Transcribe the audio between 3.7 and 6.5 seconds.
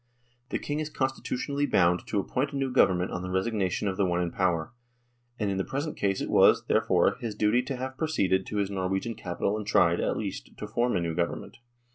of the one in power, and in the present case it